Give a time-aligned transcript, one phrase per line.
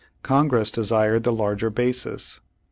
[0.23, 2.41] Congress desired the larger basis.